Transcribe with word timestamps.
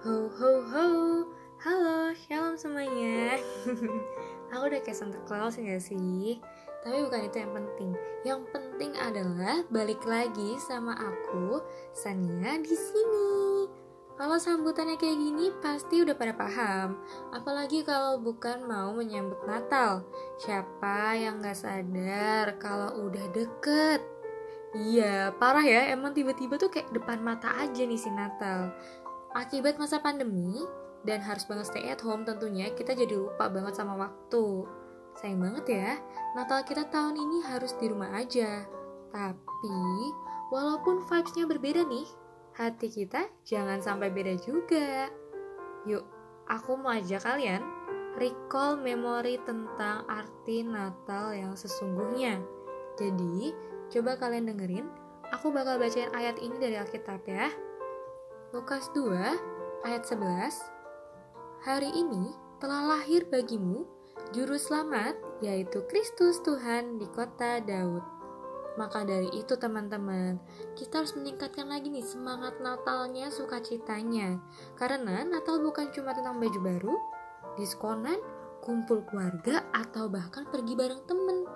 Ho 0.00 0.32
ho 0.32 0.52
ho 0.64 0.88
Halo, 1.60 2.16
shalom 2.16 2.56
semuanya 2.56 3.36
Aku 4.48 4.72
udah 4.72 4.80
kayak 4.80 4.96
Santa 4.96 5.20
Claus 5.28 5.60
ya 5.60 5.76
sih? 5.76 6.40
Tapi 6.80 7.04
bukan 7.04 7.28
itu 7.28 7.36
yang 7.36 7.52
penting 7.52 7.90
Yang 8.24 8.42
penting 8.48 8.96
adalah 8.96 9.60
balik 9.68 10.00
lagi 10.08 10.56
sama 10.56 10.96
aku, 10.96 11.60
Sania 11.92 12.56
di 12.64 12.72
sini. 12.72 13.68
Kalau 14.16 14.40
sambutannya 14.40 14.96
kayak 14.96 15.20
gini 15.20 15.52
pasti 15.60 16.00
udah 16.00 16.16
pada 16.16 16.32
paham 16.32 16.96
Apalagi 17.36 17.84
kalau 17.84 18.24
bukan 18.24 18.64
mau 18.64 18.96
menyambut 18.96 19.44
Natal 19.44 20.08
Siapa 20.40 21.12
yang 21.20 21.44
gak 21.44 21.60
sadar 21.60 22.56
kalau 22.56 23.04
udah 23.04 23.28
deket 23.36 24.00
Iya, 24.70 25.34
parah 25.34 25.66
ya. 25.66 25.90
Emang 25.90 26.14
tiba-tiba 26.14 26.54
tuh 26.54 26.70
kayak 26.70 26.94
depan 26.94 27.18
mata 27.18 27.50
aja 27.58 27.82
nih 27.82 27.98
si 27.98 28.06
Natal. 28.06 28.70
Akibat 29.36 29.78
masa 29.78 30.02
pandemi 30.02 30.66
dan 31.06 31.22
harus 31.22 31.46
banget 31.46 31.70
stay 31.70 31.86
at 31.88 32.02
home 32.02 32.26
tentunya 32.26 32.68
kita 32.74 32.92
jadi 32.92 33.14
lupa 33.14 33.46
banget 33.48 33.78
sama 33.78 33.96
waktu. 33.96 34.66
Sayang 35.18 35.40
banget 35.42 35.64
ya, 35.70 35.90
Natal 36.34 36.62
kita 36.66 36.86
tahun 36.90 37.18
ini 37.18 37.38
harus 37.46 37.74
di 37.78 37.86
rumah 37.90 38.14
aja. 38.14 38.66
Tapi, 39.10 39.80
walaupun 40.54 41.02
vibes-nya 41.06 41.44
berbeda 41.50 41.82
nih, 41.82 42.06
hati 42.54 42.88
kita 42.90 43.26
jangan 43.42 43.82
sampai 43.82 44.10
beda 44.10 44.38
juga. 44.38 45.10
Yuk, 45.86 46.04
aku 46.46 46.78
mau 46.78 46.94
ajak 46.94 47.26
kalian 47.26 47.62
recall 48.18 48.78
memori 48.78 49.38
tentang 49.42 50.06
arti 50.06 50.62
Natal 50.62 51.34
yang 51.34 51.58
sesungguhnya. 51.58 52.38
Jadi, 52.98 53.50
Coba 53.90 54.14
kalian 54.14 54.46
dengerin, 54.46 54.86
aku 55.34 55.50
bakal 55.50 55.82
bacain 55.82 56.14
ayat 56.14 56.38
ini 56.38 56.54
dari 56.62 56.78
Alkitab 56.78 57.26
ya. 57.26 57.50
Lukas 58.50 58.90
2 58.98 59.14
ayat 59.86 60.02
11 60.10 60.26
Hari 61.62 61.86
ini 61.94 62.34
telah 62.58 62.82
lahir 62.82 63.22
bagimu 63.30 63.86
juru 64.34 64.58
selamat 64.58 65.14
yaitu 65.38 65.86
Kristus 65.86 66.42
Tuhan 66.42 66.98
di 66.98 67.06
kota 67.14 67.62
Daud. 67.62 68.02
Maka 68.74 69.06
dari 69.06 69.30
itu 69.38 69.54
teman-teman, 69.54 70.42
kita 70.74 70.98
harus 70.98 71.14
meningkatkan 71.14 71.70
lagi 71.70 71.94
nih 71.94 72.02
semangat 72.02 72.58
Natalnya, 72.58 73.30
sukacitanya. 73.30 74.42
Karena 74.74 75.22
Natal 75.22 75.62
bukan 75.62 75.94
cuma 75.94 76.10
tentang 76.10 76.42
baju 76.42 76.58
baru, 76.58 76.94
diskonan, 77.54 78.18
kumpul 78.66 79.06
keluarga, 79.06 79.62
atau 79.70 80.10
bahkan 80.10 80.50
pergi 80.50 80.74
bareng 80.74 81.06
temen. 81.06 81.46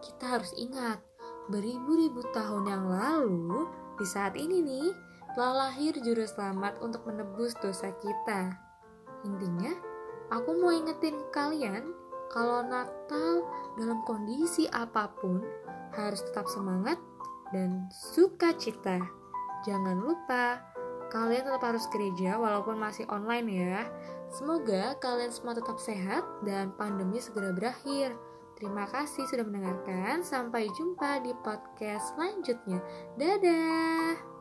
Kita 0.00 0.40
harus 0.40 0.56
ingat, 0.56 0.96
beribu-ribu 1.52 2.24
tahun 2.32 2.72
yang 2.72 2.84
lalu, 2.88 3.68
di 4.00 4.06
saat 4.08 4.32
ini 4.32 4.64
nih, 4.64 5.07
telah 5.34 5.68
lahir 5.68 5.96
juru 6.00 6.24
selamat 6.24 6.80
untuk 6.80 7.04
menebus 7.04 7.52
dosa 7.60 7.92
kita. 8.00 8.54
Intinya, 9.26 9.74
aku 10.32 10.56
mau 10.60 10.72
ingetin 10.72 11.18
kalian 11.34 11.92
kalau 12.28 12.64
Natal 12.64 13.44
dalam 13.80 14.04
kondisi 14.04 14.68
apa 14.70 15.08
pun 15.18 15.40
harus 15.96 16.20
tetap 16.22 16.46
semangat 16.48 17.00
dan 17.52 17.88
sukacita. 17.92 19.00
Jangan 19.64 19.98
lupa, 19.98 20.60
kalian 21.08 21.48
tetap 21.48 21.64
harus 21.64 21.88
gereja 21.88 22.36
walaupun 22.36 22.76
masih 22.76 23.08
online 23.08 23.48
ya. 23.48 23.88
Semoga 24.28 24.94
kalian 25.00 25.32
semua 25.32 25.56
tetap 25.56 25.80
sehat 25.80 26.22
dan 26.44 26.70
pandemi 26.76 27.18
segera 27.18 27.50
berakhir. 27.50 28.12
Terima 28.60 28.84
kasih 28.90 29.24
sudah 29.30 29.46
mendengarkan. 29.46 30.20
Sampai 30.20 30.68
jumpa 30.74 31.22
di 31.24 31.32
podcast 31.40 32.12
selanjutnya. 32.14 32.82
Dadah. 33.16 34.37